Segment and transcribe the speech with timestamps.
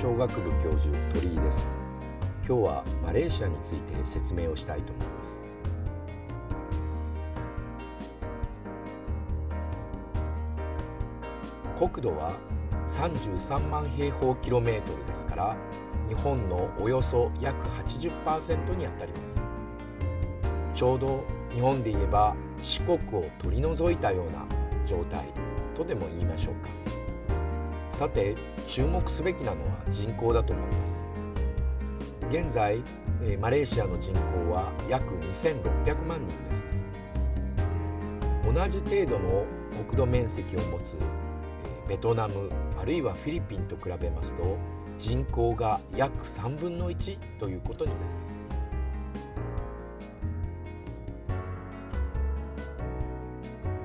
[0.00, 1.76] 小学部教授鳥居です。
[2.48, 5.44] 今日はマレーシアについて説明をしたいと思います。
[11.78, 12.38] 国土は
[12.86, 15.56] 33万平方キロメートルですから
[16.08, 19.46] 日本のおよそ約80%にあたります。
[20.72, 24.46] ちょうど日本で言えば四国を取り除いたような
[24.86, 25.26] 状態
[25.74, 26.89] とでも言いましょうか。
[28.00, 28.34] さて
[28.66, 31.06] 注目すべきなのは人口だと思います。
[32.30, 32.82] 現在
[33.38, 36.72] マレーシアの人口は約2600万人です。
[38.42, 39.44] 同じ程度の
[39.84, 40.96] 国土面積を持つ
[41.90, 44.56] ベトナムあるいはフィリピンと比べますと
[44.96, 48.49] 人口が約3分の1ということになります。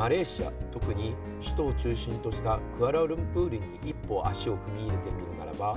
[0.00, 5.76] マレーシア特に首都を中心としたクアラルンプールに一歩足を踏み入れてみるならば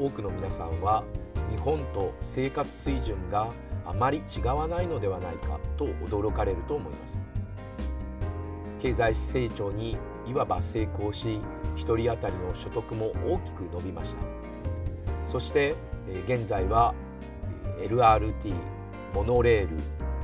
[0.00, 1.04] 多くの皆さんは
[1.50, 3.52] 日本と生活水準が
[3.84, 7.22] あまり違わないのではないかと驚かれると思います。
[8.80, 11.38] 経済成長にいわば成功し
[11.76, 14.22] 1人当たりの所得も大きく伸びました。
[15.26, 15.74] そして
[16.26, 16.94] 現在は
[17.82, 18.54] LRT
[19.12, 19.76] モノレール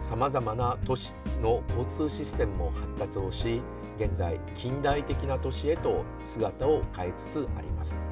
[0.04, 3.62] さまざまな都市の交通システムも発達をし
[3.97, 8.06] 現在近代的な都市へと姿を変えつつあります。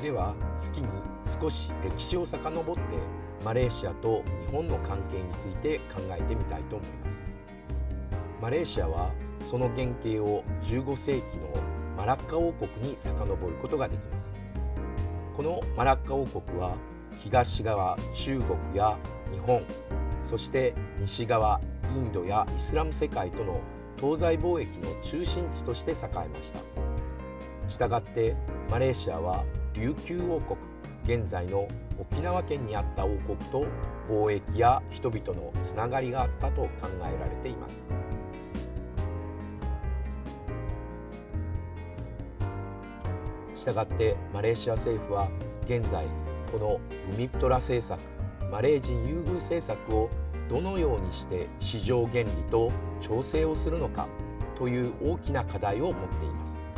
[0.00, 0.86] では月に
[1.40, 2.80] 少し歴史を遡って
[3.44, 7.28] マレーシアと日本の関係について考えてみたいと思います。
[8.40, 9.10] マレーシアは
[9.42, 11.48] その原型を15世紀の
[11.96, 14.36] マラッカ王国に遡ることができます。
[15.40, 16.76] このマラッカ王国は
[17.16, 18.98] 東側中国や
[19.32, 19.62] 日本
[20.22, 21.62] そして西側
[21.96, 23.58] インドやイスラム世界との
[23.96, 25.94] 東西貿易の中心地として栄
[26.26, 26.60] えました。
[27.68, 28.36] したがって
[28.70, 30.60] マレーシアは琉球王国
[31.04, 31.66] 現在の
[31.98, 33.66] 沖縄県にあった王国と
[34.10, 36.68] 貿易や人々のつながりがあったと考
[36.98, 37.69] えられています。
[43.60, 45.28] したがってマレーシア政府は
[45.66, 46.06] 現在
[46.50, 48.00] このブミプトラ政策
[48.50, 50.08] マレー人優遇政策を
[50.48, 54.08] どのようにして市場原理と調整をするのか
[54.56, 56.69] という大きな課題を持っています。